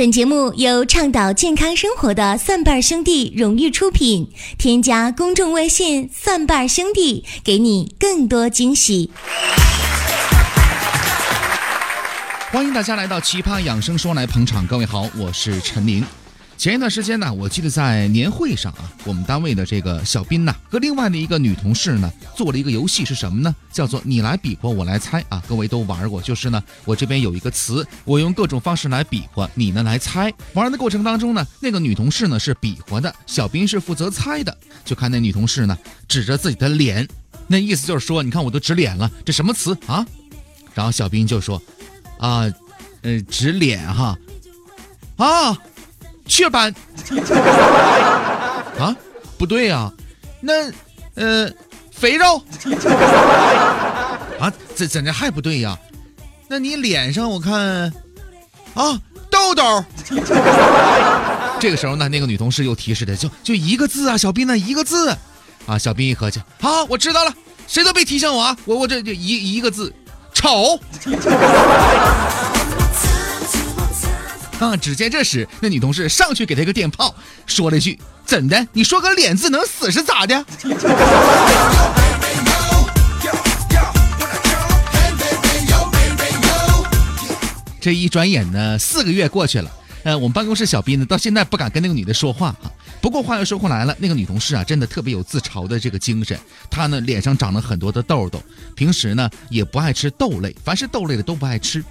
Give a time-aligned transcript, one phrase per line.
[0.00, 4.30] 本节目由倡导健康生活的蒜瓣兄弟荣誉出品。
[4.56, 9.10] 添加公众微信“蒜瓣兄弟”，给你更多惊喜。
[12.50, 14.66] 欢迎大家来到《奇葩养生说》来捧场。
[14.66, 16.02] 各位好，我是陈明。
[16.60, 23.56] 前一段时间呢，我记得在年会上啊，我们单位的这个小斌呢，和另外的一个女同事呢，做了一个游戏，是什么呢？
[23.72, 25.42] 叫做你来比划，我来猜啊。
[25.48, 30.30] 各位都玩过，就是呢，我这边有一个词，我用各种方式来比划，你呢来猜。
[30.52, 34.54] 玩的过程当中呢，那个女同事呢是比划的，小斌是负责猜的。
[34.84, 37.08] 就看那女同事呢，指着自己的脸，
[37.46, 40.06] 那意思就是说，你看我都指脸了，这什么词啊？
[40.74, 41.56] 然后小斌就说，
[42.18, 42.44] 啊，
[43.00, 44.18] 呃，指脸哈，
[45.16, 45.58] 啊。
[46.30, 46.72] 雀斑
[48.78, 48.96] 啊，
[49.36, 49.90] 不对呀，
[50.40, 50.52] 那
[51.14, 51.50] 呃，
[51.92, 52.40] 肥肉
[54.38, 55.76] 啊，怎怎的还不对呀？
[56.48, 57.92] 那你脸上我看
[58.74, 58.98] 啊，
[59.28, 59.84] 痘痘。
[61.60, 65.14] 这个时候呢，那个女同事又提示的，就就一个字啊，小斌呢一个字
[65.66, 67.34] 啊，小斌一合计，好，我知道了，
[67.66, 69.92] 谁都别提醒我啊，我我这就一一个字，
[70.32, 70.80] 丑。
[74.60, 74.76] 啊！
[74.76, 77.14] 只见这时，那女同事上去给他一个电炮，
[77.46, 78.68] 说了一句：“怎的？
[78.72, 80.44] 你说个脸字能死是咋的？”
[87.80, 89.70] 这一转眼呢，四个月过去了。
[90.02, 92.70] 呃，我们办公室小斌呢，到现在不敢跟那个女的说话哈。
[93.00, 96.38] 不过话又说回来了，那个女同事啊，真的特别有自嘲的这个精神。
[96.70, 98.42] 她呢，脸上长了很多的痘痘，
[98.74, 101.82] 平时呢也不爱吃豆类，凡是豆类的都不爱吃。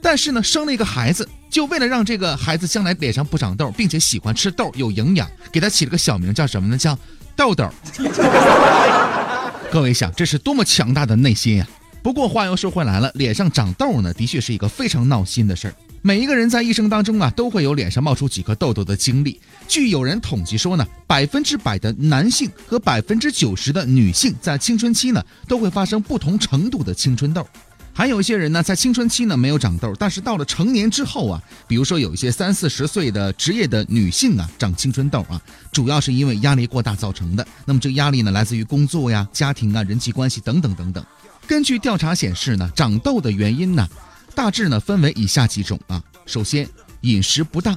[0.00, 6.76] 但是呢，生了一个孩子，就为了让这个孩子将来脸上不长痘，并且喜欢吃豆有营养，给他起了个小名叫什么呢？
[6.76, 6.98] 叫
[7.34, 7.68] 豆豆。
[9.70, 11.68] 各位想，这是多么强大的内心呀！
[12.02, 15.74] 不过话又说回来了，脸上长痘呢，的确是一个非常闹心的事儿。
[16.00, 19.40] 每一个人在一生当中啊，都会有脸上冒出几颗痘痘的经历。
[19.66, 27.46] 据有人统计说呢，百分之百的男性和百分之九十的女性在青春期呢，都会发生不同程度的青春痘。
[27.98, 35.42] 还有一些人呢，在青春期呢没有长痘，但是到了成年之后啊，比如说有一些三四十岁的职业的女性啊，长青春痘啊，
[35.72, 37.44] 主要是因为压力过大造成的。
[37.64, 41.04] 那么这个压力呢，来自于工作呀、家庭啊、人际关系等等等等。
[41.48, 43.88] 根据调查显示呢，长痘的原因呢，
[44.32, 46.00] 大致呢分为以下几种啊。
[46.24, 46.68] 首先，
[47.00, 47.74] 饮食不当；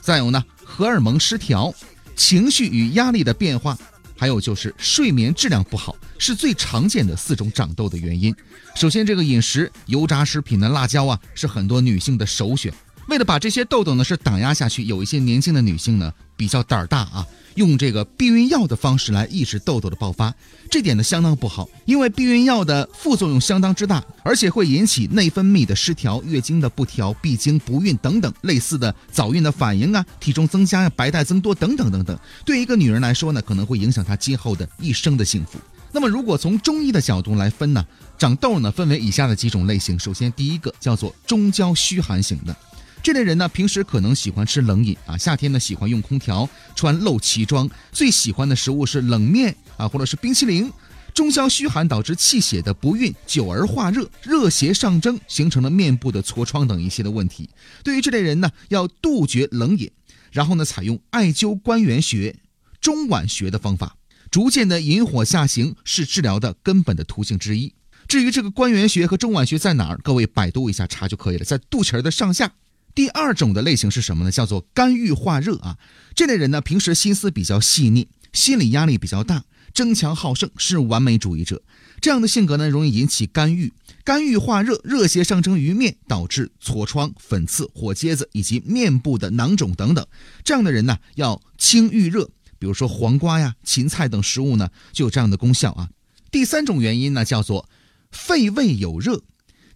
[0.00, 1.70] 再有呢，荷尔蒙失调、
[2.16, 3.76] 情绪与压力的变化。
[4.16, 8.34] 还有就是睡眠质量不好，是最常见的四种长痘的原因。
[8.74, 12.72] 首先，这个饮食油炸食品的辣椒啊，是很多女性的首选。
[13.08, 17.26] 为了把这些痘痘呢是挡压下去，有一些年轻的女性呢比较胆儿大啊。
[17.54, 20.34] 用这个避孕药的方式来抑制痘痘的爆发，
[20.70, 32.18] 这点呢相当不好，因为避孕药的副作用相当之大，而且会引起内分泌的失调、月经的不调、闭经、不孕等等类似的早孕的反应啊，体重增加、白带增多等等等等。
[32.44, 35.58] 对一个女人来说呢，可能会影响她今后的一生的幸福。
[35.92, 37.86] 那么，如果从中医的角度来分呢，
[38.18, 39.96] 长痘呢分为以下的几种类型。
[39.96, 42.56] 首先，第一个叫做中焦虚寒型的。
[43.04, 50.72] 这类人呢，平时可能喜欢吃冷饮啊，夏天呢喜欢用空调，穿露脐装，最喜欢的食物是冷面啊，或者是冰淇淋。
[51.12, 57.50] 中消虚寒导致气血的不运，久而化热，热邪上蒸，形成了面部的痤疮等一些的问题。
[57.82, 59.90] 对于这类人呢，要杜绝冷饮，
[60.32, 62.34] 然后呢，采用艾灸关元穴、
[62.80, 63.98] 中脘穴的方法，
[64.30, 67.74] 逐渐的引火下行，是治疗的根本的途径之一。
[68.08, 72.50] 至于这个关元穴和中脘穴在哪儿，各位百度一下查就可以了，在肚脐儿的上下。
[72.94, 74.30] 第二种的类型是什么呢？
[74.30, 75.78] 叫做肝郁化热啊。
[76.14, 81.62] 这类人呢，平时心思比较细腻，心理压力比较大，争强好胜，是完美主义者。
[82.00, 83.72] 这样的性格呢，容易引起肝郁，
[84.04, 90.06] 肝郁化热，热邪上蒸于面，导致痤疮、粉刺、火疖子以及面部的囊肿等等。
[90.44, 92.30] 这样的人呢，要清郁热，
[92.60, 95.88] 比如说黄瓜呀、芹菜等食物呢，就有这样的功效啊。
[96.30, 97.68] 第三种原因呢，叫做
[98.12, 99.22] 肺胃有热，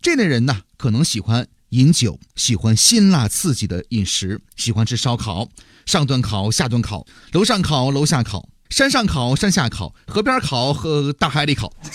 [0.01, 1.49] 这类人呢，可能喜欢。
[1.71, 5.49] 饮酒喜欢辛辣刺激的饮食，喜欢吃烧烤，
[5.85, 11.71] 上顿烤下顿烤，楼上烤楼下烤，山上烤山下烤，河边烤和大海里烤，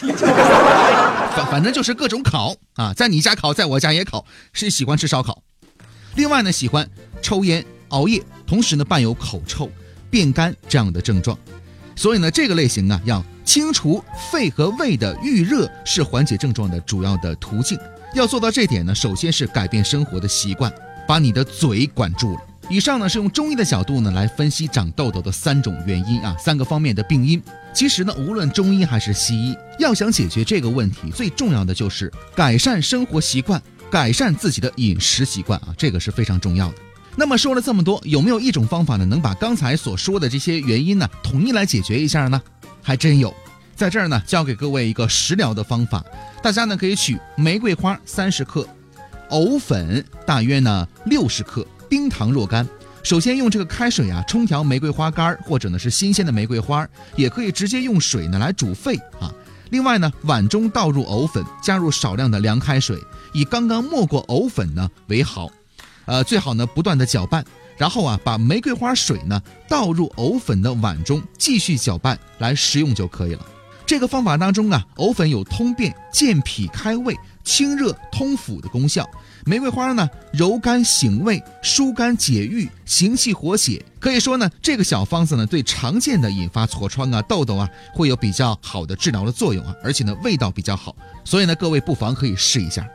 [1.36, 5.42] 反反正就是各种烤啊，在你家烤，在我家也烤，是喜欢吃烧烤。
[6.16, 6.88] 另外呢，喜欢
[7.24, 9.72] 抽烟熬夜，同时呢伴有口臭、
[10.12, 11.36] 便干这样的症状，
[11.96, 17.76] 所以呢这个类型啊，要清除肺和胃的郁热，是缓解症状的主要的途径。
[18.14, 20.72] 要做到这点呢，首先是改变生活的习惯，
[21.08, 22.42] 把你的嘴管住了。
[22.70, 27.42] 以上呢是用中医的角度呢来分析长痘痘的三种原因啊，三个方面的病因。
[27.74, 36.76] 其实呢，无论中医还是西医，要想解决这个问题，最重要的就是改善生活习惯，改善自己的饮食习惯啊，这个是非常重要的。
[37.16, 42.42] 那么说了这么多，有没有一种方法呢，能把刚才所说的这些原因呢，统一来解决一下呢？
[42.82, 43.34] 还真有，
[43.76, 46.04] 在这儿呢，教给各位一个食疗的方法，
[46.42, 48.68] 大家呢可以取玫瑰花三十克，
[49.30, 52.68] 藕粉大约呢六十克，冰糖若干。
[53.02, 59.34] 首先用这个开水啊冲调玫瑰花干儿，或者呢是新鲜的玫瑰花，也可以直接用水呢来煮沸啊。
[59.72, 62.98] 另外呢，碗中倒入藕粉，加入少量的凉开水，
[63.34, 65.50] 以刚刚没过藕粉呢为好。
[66.06, 67.44] 呃，最好呢不断的搅拌，
[67.76, 73.46] 然后啊把玫瑰花水呢倒入藕粉的碗中，继续搅拌来食用就可以了。
[73.86, 79.08] 这个方法当中啊，藕粉有通便、健脾开胃、清热通腑的功效。
[79.46, 90.96] 玫瑰花呢，柔肝醒胃、疏肝解郁、行气活血，可以说呢，这个小方子呢，对常见的引发痤疮啊、痘痘啊，会有比较好的治疗的作用啊，而且呢，味道比较好，
[91.26, 92.88] 所以呢，各位不妨可以试一下。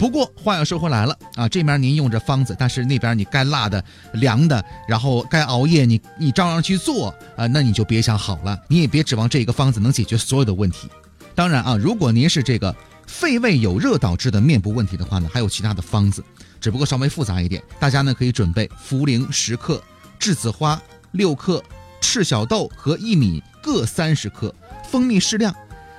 [0.00, 10.88] 不过话又说回来了啊，这边您用这方子，但是那边你该辣的、凉的，然后该熬夜，你你照样去做啊，那你就别想好了，你也别指望这个方子能解决所有的问题。
[11.34, 12.74] 当然啊，如果您是这个。
[13.06, 16.22] 肺胃有热导致的面部问题的话呢，还有其他的方子，
[16.60, 17.60] 只不过稍微复杂一点。
[17.80, 19.82] 大家呢可以准备茯苓十克、
[20.20, 20.80] 栀子花
[21.10, 21.60] 六克、
[22.00, 24.54] 赤小豆和薏米各三十克、
[24.88, 25.52] 蜂蜜适量。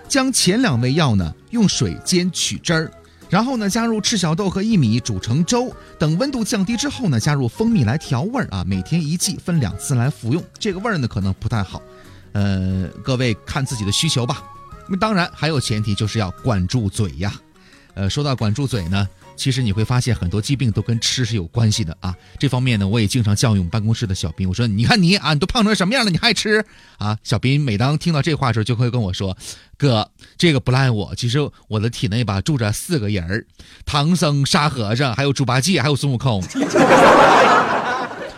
[0.08, 2.92] 将前两味药呢用水煎取汁儿，
[3.32, 5.74] 然后呢加入赤小豆和薏米煮成粥。
[5.98, 8.64] 等温度降低之后呢，加入蜂蜜来调味儿啊。
[8.68, 10.44] 每天一剂，分两次来服用。
[10.60, 11.82] 这个味儿呢可能不太好，
[12.34, 14.44] 呃，各位看自己的需求吧。
[14.90, 17.34] 那当然还有前提，就是要管住嘴呀。
[17.94, 22.16] 呃，说到管住嘴呢，其实你会发现很多疾病都跟吃是有关系的啊。
[22.38, 26.64] 这方面呢，我也经常教育我们办公室的小兵，我说：“你看你啊，你都胖成什么样了，你还吃
[26.98, 29.36] 啊？”小兵每当听到这话的时候，就会跟我说
[29.78, 33.46] ：“哥，这个不赖我，其实我的体内吧住着四个人儿：
[33.86, 36.44] 唐僧、沙和尚，还有猪八戒，还有孙悟空。”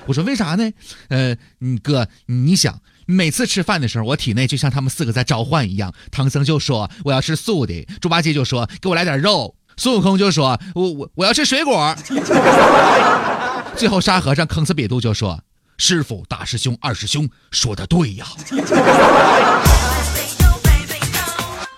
[0.06, 0.72] 我说：“为啥呢？
[1.10, 5.94] 呃，你哥，你想。”每次吃饭的时候，我体内就像他们四个在召唤一样。
[6.10, 11.96] 唐僧就说我要吃素的，猪八戒就说给我来点肉，孙悟空就说我我我要吃水果。
[13.76, 15.42] 最后沙和尚坑死瘪肚就说
[15.78, 18.28] ：“师傅、大师兄、二师兄说的对呀。”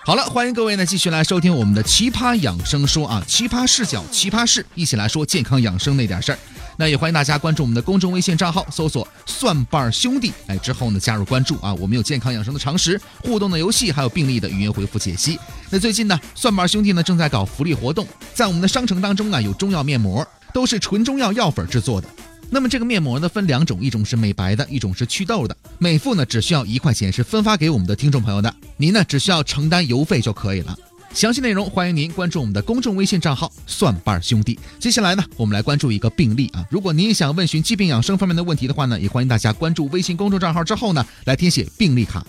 [0.06, 6.38] 好了，欢迎各位呢继续来收听我们的奇葩养生说啊，奇葩视角，奇葩事，一起来说健康养生那点事儿。
[6.76, 15.36] 那也欢迎大家关注我们的公众微信账号，搜索“蒜瓣兄弟”，哎，之后呢加入关注啊，我们有健康养生的常识、互动的游戏，还有病例的语音回复解析。
[15.70, 20.24] 那最近呢，蒜瓣兄弟呢正在搞福利活动，在我们的商城当中啊有中药面膜，
[20.54, 22.08] 都是纯中药药粉制作的。
[22.48, 25.56] 那么这个面膜呢分两种，一种是美白的，一种是祛痘的。
[25.78, 30.76] 每副呢只需要一块钱，是分发给我们的听众朋友的，您呢只需要承担邮费就可以了。
[31.12, 34.58] 详细内容欢迎您关注我们的公众微信账号“蒜瓣兄弟”。
[34.78, 36.62] 接下来呢，我们来关注一个病例啊。
[36.70, 42.24] 如果您想问询疾病养生方面的问题的话呢，也欢迎大家关注微信公众账号之后呢，来填写病历卡。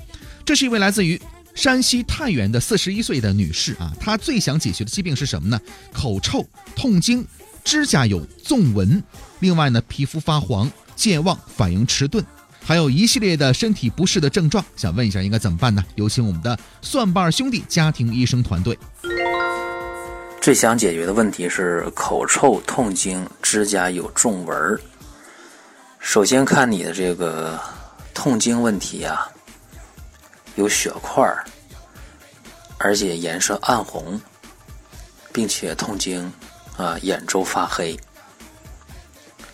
[0.46, 1.22] 这是一位来自于
[1.54, 5.60] 山西太原的四十一岁的女士啊，她最想解决的疾病是什么呢？
[5.92, 7.25] 口臭、痛经、
[7.68, 9.04] 指甲有纵纹，
[9.40, 12.25] 另外呢，皮肤发黄、健忘、反应迟钝。
[12.64, 15.84] 还有一系列的身体不适的症状，想问一下应该怎么办呢？
[15.96, 18.80] 有请我们的蒜瓣兄弟家庭医生团队。
[20.40, 24.80] 最想解决的问题是口臭、痛经、指甲有纵纹。
[26.00, 27.60] 首先看你的这个
[28.13, 29.27] 痛经问题啊，
[30.56, 31.30] 有血块，
[32.77, 34.18] 而且颜色暗红，
[35.34, 36.32] 并且痛经
[36.77, 38.00] 啊眼周发黑。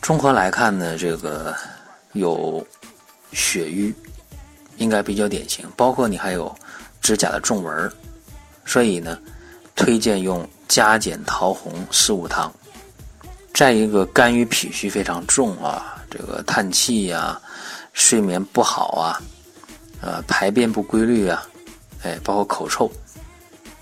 [0.02, 1.56] 综合来看呢，这个
[2.12, 2.66] 有。
[3.36, 3.92] 血瘀
[4.78, 6.56] 应该比较典型，包括你还有
[7.02, 7.92] 指甲的皱纹
[8.64, 9.18] 所以呢，
[9.76, 12.54] 推荐用加减桃红四物汤。
[13.52, 17.42] 再一个，肝郁脾虚非常重啊，这个叹气呀，
[17.94, 19.20] 睡眠不好啊，
[20.00, 21.44] 呃，排便不规律啊，
[22.04, 22.92] 哎，包括口臭，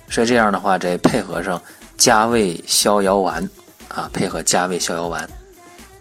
[0.09, 1.61] 所以这样的话，再配合上
[2.01, 3.47] 加味逍遥丸
[3.89, 5.29] 啊，配合加味逍遥丸，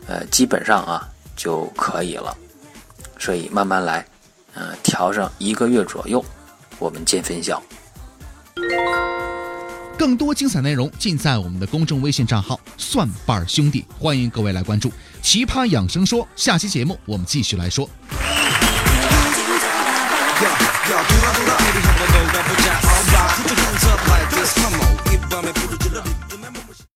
[0.07, 2.35] 呃，基本上啊就可以了。
[3.19, 4.07] 所以慢慢来，
[4.55, 6.25] 呃，调上一个月左右，
[6.79, 7.63] 我们见分晓。
[9.99, 14.89] 更多精彩内容尽在我们的公众微信账号“蒜瓣兄弟”，欢迎各位来关注
[15.21, 16.25] 《奇葩养生说》。
[16.35, 17.87] 下期节目我们继续来说。